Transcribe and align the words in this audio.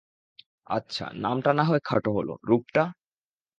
আচ্ছা, 0.69 1.05
নামটা 1.15 1.51
নাহয় 1.53 1.81
খাটো 1.85 2.09
হল, 2.17 2.29
রূপটা? 2.47 2.83